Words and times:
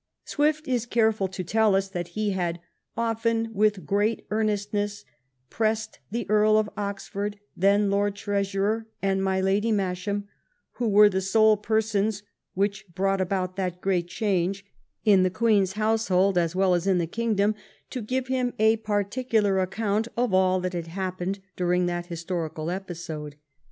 Swift 0.25 0.67
is 0.67 0.87
careful 0.87 1.27
to 1.27 1.43
tell 1.43 1.75
us 1.75 1.87
that 1.87 2.07
he 2.17 2.31
had" 2.31 2.59
often 2.97 3.53
with 3.53 3.85
great 3.85 4.25
earnestness 4.31 5.05
pressed 5.51 5.99
the 6.09 6.27
Earl 6.27 6.57
of 6.57 6.71
Oxford, 6.75 7.39
then 7.55 7.91
Lord 7.91 8.15
Treasurer, 8.15 8.87
and 9.03 9.23
my 9.23 9.39
Lady 9.39 9.71
Masham, 9.71 10.27
who 10.77 10.87
were 10.89 11.07
the 11.07 11.21
sole 11.21 11.55
persons 11.55 12.23
which 12.55 12.87
brought 12.95 13.21
about 13.21 13.57
that 13.57 13.79
great 13.79 14.07
change" 14.07 14.65
in 15.05 15.21
the 15.21 15.29
Queen's 15.29 15.73
household 15.73 16.35
as 16.35 16.55
well 16.55 16.73
as 16.73 16.87
in 16.87 16.97
the 16.97 17.05
kingdom, 17.05 17.53
to 17.91 18.01
give 18.01 18.25
him 18.25 18.55
a 18.57 18.77
particular 18.77 19.59
account 19.59 20.07
of 20.17 20.33
all 20.33 20.59
that 20.61 20.73
had 20.73 20.87
hap 20.87 21.19
pened 21.19 21.37
during 21.55 21.85
that 21.85 22.07
historical 22.07 22.71
episode. 22.71 23.35